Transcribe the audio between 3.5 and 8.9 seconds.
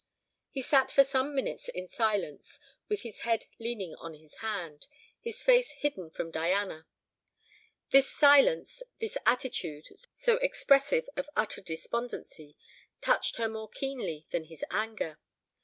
leaning on his hand, his face hidden from Diana. This silence,